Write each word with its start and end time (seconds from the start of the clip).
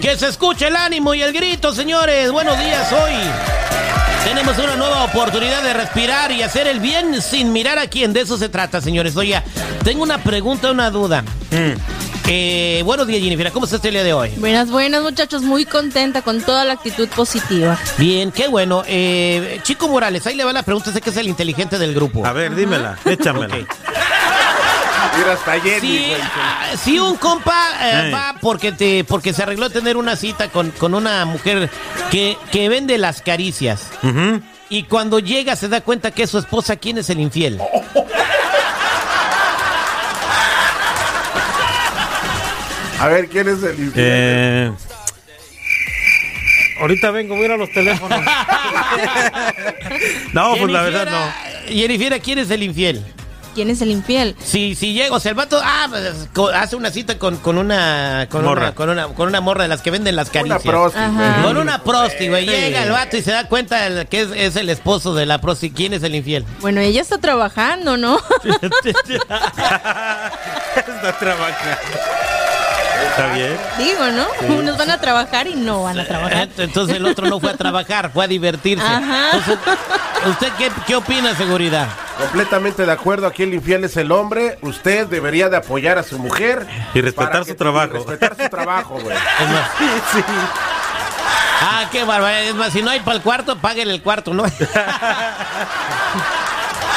Que 0.00 0.16
se 0.16 0.28
escuche 0.28 0.68
el 0.68 0.76
ánimo 0.76 1.12
y 1.14 1.20
el 1.20 1.32
grito, 1.32 1.74
señores. 1.74 2.32
Buenos 2.32 2.58
días 2.58 2.90
hoy. 2.90 3.12
Tenemos 4.24 4.56
una 4.58 4.74
nueva 4.76 5.04
oportunidad 5.04 5.62
de 5.62 5.74
respirar 5.74 6.32
y 6.32 6.42
hacer 6.42 6.66
el 6.66 6.80
bien 6.80 7.20
sin 7.20 7.52
mirar 7.52 7.78
a 7.78 7.86
quién. 7.86 8.14
De 8.14 8.20
eso 8.20 8.38
se 8.38 8.48
trata, 8.48 8.80
señores. 8.80 9.14
Oye, 9.16 9.42
tengo 9.84 10.02
una 10.02 10.16
pregunta, 10.22 10.70
una 10.70 10.90
duda. 10.90 11.22
Eh, 12.26 12.80
buenos 12.84 13.06
días, 13.08 13.20
Jennifer. 13.22 13.52
¿Cómo 13.52 13.66
está 13.66 13.76
el 13.88 13.92
día 13.92 14.04
de 14.04 14.14
hoy? 14.14 14.30
Buenas, 14.38 14.70
buenas, 14.70 15.02
muchachos. 15.02 15.42
Muy 15.42 15.66
contenta 15.66 16.22
con 16.22 16.40
toda 16.40 16.64
la 16.64 16.72
actitud 16.74 17.08
positiva. 17.08 17.78
Bien, 17.98 18.32
qué 18.32 18.48
bueno. 18.48 18.84
Eh, 18.86 19.60
Chico 19.64 19.86
Morales, 19.86 20.26
ahí 20.26 20.34
le 20.34 20.44
va 20.44 20.52
la 20.54 20.62
pregunta. 20.62 20.92
Sé 20.92 21.02
que 21.02 21.10
es 21.10 21.16
el 21.18 21.28
inteligente 21.28 21.78
del 21.78 21.94
grupo. 21.94 22.24
A 22.24 22.32
ver, 22.32 22.54
dímela, 22.54 22.98
échamela. 23.04 23.66
Mira, 25.20 25.32
hasta 25.34 25.58
güey. 25.58 26.14
ah, 26.22 26.66
si 26.82 26.98
un 26.98 27.16
compa 27.16 27.68
eh, 27.82 28.10
va 28.10 28.34
porque 28.40 28.72
te 28.72 29.04
porque 29.04 29.34
se 29.34 29.42
arregló 29.42 29.66
a 29.66 29.70
tener 29.70 29.96
una 29.98 30.16
cita 30.16 30.48
con, 30.48 30.70
con 30.70 30.94
una 30.94 31.24
mujer 31.26 31.68
que, 32.10 32.38
que 32.50 32.68
vende 32.70 32.96
las 32.96 33.20
caricias 33.20 33.90
y 34.70 34.84
cuando 34.84 35.18
llega 35.18 35.56
se 35.56 35.68
da 35.68 35.82
cuenta 35.82 36.10
que 36.10 36.22
es 36.22 36.30
su 36.30 36.38
esposa, 36.38 36.76
¿quién 36.76 36.96
es 36.98 37.10
el 37.10 37.20
infiel? 37.20 37.60
A 42.98 43.08
ver, 43.08 43.28
¿quién 43.28 43.48
es 43.48 43.62
el 43.62 43.78
infiel? 43.80 43.92
Eh, 43.96 44.72
ahorita 46.80 47.10
vengo, 47.10 47.34
voy 47.34 47.44
a 47.44 47.46
ir 47.46 47.52
a 47.52 47.56
los 47.56 47.70
teléfonos. 47.72 48.20
no, 50.32 50.54
pues 50.56 50.70
la 50.70 50.82
verdad 50.82 51.10
no. 51.10 51.74
Jennifer, 51.74 52.20
¿quién 52.20 52.38
es 52.38 52.50
el 52.50 52.62
infiel? 52.62 53.02
¿Quién 53.54 53.70
es 53.70 53.80
el 53.82 53.90
infiel? 53.90 54.36
Si, 54.42 54.74
si 54.74 54.92
llega, 54.92 55.14
o 55.14 55.20
sea, 55.20 55.30
el 55.30 55.36
vato 55.36 55.60
ah, 55.62 55.86
pues, 55.90 56.28
hace 56.54 56.76
una 56.76 56.90
cita 56.90 57.18
con, 57.18 57.36
con 57.38 57.58
una 57.58 58.26
con 58.30 58.44
Morra. 58.44 58.62
una 58.68 58.74
con 58.74 58.88
una 58.90 59.08
con 59.08 59.28
una 59.28 59.40
morra 59.40 59.62
de 59.64 59.68
las 59.68 59.82
que 59.82 59.90
venden 59.90 60.16
las 60.16 60.28
Una 60.28 60.32
caricias. 60.40 60.62
prosti, 60.62 60.98
Ajá. 60.98 61.32
güey. 61.32 61.42
Con 61.44 61.56
una 61.56 61.82
prosti, 61.82 62.28
güey. 62.28 62.44
Sí. 62.46 62.50
Llega 62.50 62.82
el 62.84 62.90
vato 62.92 63.16
y 63.16 63.22
se 63.22 63.32
da 63.32 63.48
cuenta 63.48 64.04
que 64.06 64.20
es, 64.22 64.28
es 64.34 64.56
el 64.56 64.70
esposo 64.70 65.14
de 65.14 65.26
la 65.26 65.40
prosti. 65.40 65.70
¿Quién 65.70 65.92
es 65.94 66.02
el 66.02 66.14
infiel? 66.14 66.44
Bueno, 66.60 66.80
ella 66.80 67.00
está 67.00 67.18
trabajando, 67.18 67.96
¿no? 67.96 68.18
Está 70.76 71.18
trabajando. 71.18 71.76
Está 73.08 73.32
bien. 73.34 73.56
Digo, 73.78 74.06
¿no? 74.10 74.26
Unos 74.54 74.76
van 74.78 74.90
a 74.90 75.00
trabajar 75.00 75.46
y 75.46 75.54
no 75.54 75.82
van 75.84 75.98
a 75.98 76.04
trabajar. 76.06 76.48
Entonces 76.58 76.96
el 76.96 77.06
otro 77.06 77.28
no 77.28 77.40
fue 77.40 77.50
a 77.50 77.56
trabajar, 77.56 78.10
fue 78.12 78.24
a 78.24 78.28
divertirse. 78.28 78.84
Ajá. 78.84 79.30
Entonces, 79.32 79.58
¿Usted 80.26 80.48
qué, 80.58 80.70
qué 80.86 80.96
opina, 80.96 81.34
seguridad? 81.34 81.88
Completamente 82.18 82.84
de 82.84 82.92
acuerdo, 82.92 83.26
aquí 83.26 83.42
el 83.44 83.54
infiel 83.54 83.84
es 83.84 83.96
el 83.96 84.12
hombre. 84.12 84.58
Usted 84.60 85.06
debería 85.06 85.48
de 85.48 85.56
apoyar 85.56 85.96
a 85.96 86.02
su 86.02 86.18
mujer. 86.18 86.66
Y 86.94 87.00
respetar 87.00 87.38
su 87.44 87.52
que- 87.52 87.54
trabajo. 87.54 87.94
y 87.94 87.96
respetar 87.96 88.36
su 88.36 88.48
trabajo, 88.50 88.98
güey. 89.00 89.16
Es 89.16 89.48
más, 89.48 89.70
Ah, 91.62 91.84
qué 91.92 92.04
barbaridad. 92.04 92.44
Es 92.44 92.54
más, 92.54 92.72
si 92.72 92.80
no 92.82 92.90
hay 92.90 93.00
para 93.00 93.16
el 93.16 93.22
cuarto, 93.22 93.56
páguele 93.58 93.92
el 93.94 94.02
cuarto, 94.02 94.32
¿no? 94.34 94.44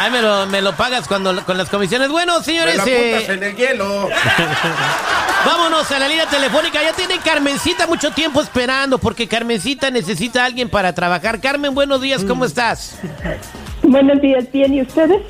Ay, 0.00 0.10
me 0.10 0.20
lo, 0.22 0.46
me 0.46 0.60
lo 0.60 0.74
pagas 0.76 1.06
cuando 1.08 1.44
con 1.44 1.56
las 1.56 1.68
comisiones. 1.68 2.08
Bueno, 2.08 2.38
Me 2.38 2.44
señores, 2.44 2.76
lo 2.76 2.82
apuntas 2.82 2.94
eh, 3.22 3.26
en 3.32 3.42
el 3.42 3.56
hielo. 3.56 4.08
Vámonos 5.44 5.90
a 5.90 5.98
la 5.98 6.08
línea 6.08 6.26
telefónica. 6.26 6.82
Ya 6.82 6.92
tiene 6.92 7.18
Carmencita 7.18 7.86
mucho 7.86 8.10
tiempo 8.10 8.40
esperando 8.40 8.98
porque 8.98 9.26
Carmencita 9.26 9.90
necesita 9.90 10.42
a 10.42 10.46
alguien 10.46 10.68
para 10.68 10.94
trabajar. 10.94 11.40
Carmen, 11.40 11.74
buenos 11.74 12.00
días, 12.00 12.24
¿cómo 12.24 12.44
estás? 12.44 12.98
Buenos 13.82 14.20
días, 14.20 14.50
bien, 14.52 14.74
¿y 14.74 14.82
ustedes? 14.82 15.22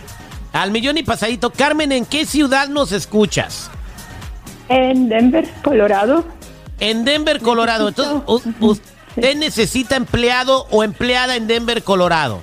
Al 0.52 0.70
millón 0.70 0.96
y 0.96 1.02
pasadito. 1.02 1.50
Carmen, 1.50 1.90
¿en 1.92 2.06
qué 2.06 2.26
ciudad 2.26 2.68
nos 2.68 2.92
escuchas? 2.92 3.70
En 4.68 5.08
Denver, 5.08 5.48
Colorado. 5.62 6.24
En 6.80 7.04
Denver, 7.04 7.40
Colorado. 7.40 7.88
Entonces, 7.88 8.22
¿usted 8.60 9.36
necesita 9.36 9.96
empleado 9.96 10.66
o 10.70 10.84
empleada 10.84 11.36
en 11.36 11.46
Denver, 11.46 11.82
Colorado? 11.82 12.42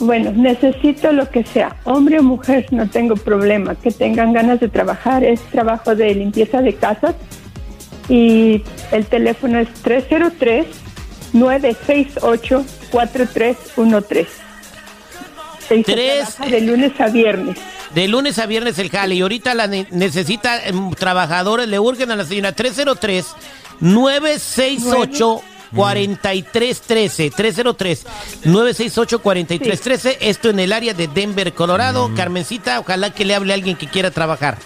Bueno, 0.00 0.32
necesito 0.32 1.12
lo 1.12 1.28
que 1.30 1.44
sea, 1.44 1.76
hombre 1.84 2.18
o 2.18 2.22
mujer, 2.22 2.66
no 2.70 2.88
tengo 2.88 3.14
problema. 3.16 3.74
Que 3.74 3.90
tengan 3.90 4.32
ganas 4.32 4.58
de 4.58 4.68
trabajar, 4.68 5.22
es 5.24 5.40
trabajo 5.52 5.94
de 5.94 6.14
limpieza 6.14 6.62
de 6.62 6.74
casas. 6.74 7.14
Y 8.08 8.62
el 8.92 9.06
teléfono 9.06 9.58
es 9.60 9.68
303-968-4313. 12.90 14.26
Se 15.68 15.74
dice, 15.76 15.92
Tres- 15.92 16.38
de 16.50 16.60
lunes 16.62 16.92
a 17.00 17.08
viernes. 17.08 17.56
De 17.94 18.08
lunes 18.08 18.38
a 18.38 18.46
viernes 18.46 18.78
el 18.78 18.90
jale. 18.90 19.14
Y 19.16 19.20
ahorita 19.20 19.54
la 19.54 19.66
ne- 19.66 19.86
necesita 19.90 20.64
em, 20.64 20.90
trabajadores. 20.92 21.68
Le 21.68 21.78
urgen 21.78 22.10
a 22.10 22.16
la 22.16 22.24
señora 22.24 22.52
303 22.52 23.26
968 23.80 25.42
4313 25.74 27.30
303 27.30 28.06
968 28.44 29.18
4313 29.20 30.18
Esto 30.20 30.50
en 30.50 30.60
el 30.60 30.72
área 30.72 30.94
de 30.94 31.08
Denver, 31.08 31.52
Colorado. 31.52 32.10
Carmencita, 32.14 32.80
ojalá 32.80 33.10
que 33.10 33.24
le 33.24 33.34
hable 33.34 33.52
a 33.52 33.56
alguien 33.56 33.76
que 33.76 33.86
quiera 33.86 34.10
trabajar. 34.10 34.58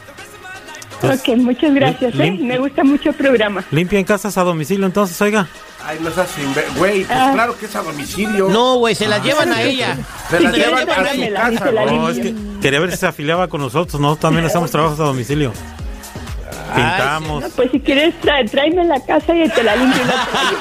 Entonces, 0.95 1.29
ok, 1.29 1.37
muchas 1.39 1.75
gracias. 1.75 2.15
¿eh? 2.19 2.39
Me 2.41 2.59
gusta 2.59 2.83
mucho 2.85 3.11
el 3.11 3.15
programa. 3.17 3.65
Limpian 3.71 4.05
casas 4.05 4.39
a 4.39 4.43
domicilio, 4.43 4.87
entonces, 4.87 5.21
oiga. 5.21 5.47
Ay, 5.87 5.99
no 6.01 6.11
seas 6.11 6.29
Güey, 6.79 7.05
pues 7.05 7.19
Ah. 7.19 7.31
claro 7.35 7.59
que 7.59 7.67
es 7.67 7.77
a 7.77 7.83
domicilio. 7.83 8.49
No, 8.49 8.77
güey, 8.77 8.95
se 8.95 9.07
la 9.07 9.19
llevan 9.19 9.53
a 9.53 9.63
ella. 9.63 9.99
Se 10.31 10.41
la 10.41 10.51
llevan 10.51 10.89
a 10.89 11.13
su 11.13 11.33
casa. 11.61 11.71
No, 11.85 12.09
es 12.09 12.19
que 12.21 12.35
quería 12.63 12.81
ver 12.81 12.91
si 12.93 12.97
se 12.97 13.07
afiliaba 13.07 13.49
con 13.49 13.61
nosotros. 13.61 14.01
Nosotros 14.01 14.21
también 14.21 14.47
hacemos 14.47 14.71
trabajos 14.71 14.99
a 15.01 15.05
domicilio. 15.05 15.53
Pintamos. 16.75 17.43
No, 17.43 17.49
pues 17.51 17.71
si 17.71 17.81
quieres, 17.81 18.15
tra- 18.23 18.49
tráeme 18.51 18.85
la 18.85 19.01
casa 19.05 19.35
y 19.35 19.49
te 19.49 19.63
la 19.63 19.77
limpio. 19.77 20.03
y 20.03 20.07
la 20.07 20.27
traigo. 20.31 20.59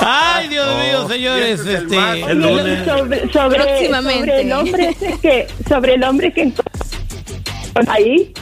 Ay, 0.06 0.48
Dios 0.48 0.66
mío, 0.78 1.08
señores. 1.08 1.60
Este, 1.60 2.20
El 2.30 2.40
lunes. 2.40 2.84
sobre, 2.86 3.32
sobre, 3.32 3.58
Próximamente. 3.64 4.20
sobre 4.26 4.40
el 4.42 4.52
hombre 4.52 4.88
ese 4.88 5.18
que 5.20 5.46
sobre 5.68 5.94
el 5.94 6.04
hombre 6.04 6.32
que 6.32 6.52
ahí 7.88 8.32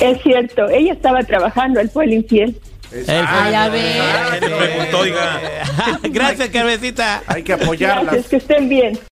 es 0.00 0.22
cierto 0.22 0.68
ella 0.68 0.92
estaba 0.94 1.22
trabajando 1.22 1.80
él 1.80 1.90
fue 1.90 2.04
el 2.06 2.14
infiel 2.14 2.58
el- 2.92 3.04
Ay, 3.08 3.54
a 3.54 3.68
ver. 3.68 4.38
¿Quién 4.40 4.50
le 4.50 4.56
preguntó, 4.66 4.98
oiga? 4.98 5.40
Gracias, 6.02 6.48
Carmencita. 6.48 7.22
Hay 7.28 7.44
que 7.44 7.52
apoyarlas. 7.52 8.04
gracias 8.06 8.26
que 8.28 8.36
estén 8.36 8.68
bien 8.68 8.98